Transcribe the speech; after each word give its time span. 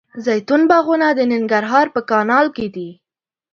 زیتون 0.25 0.61
باغونه 0.69 1.07
د 1.13 1.19
ننګرهار 1.31 1.87
په 1.95 2.01
کانال 2.09 2.45
کې 2.55 2.67
دي. 2.75 2.89